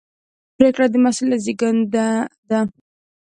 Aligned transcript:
پرېکړه 0.57 0.85
د 0.89 0.95
مسؤلیت 1.05 1.41
زېږنده 1.45 2.07
ده. 2.49 2.59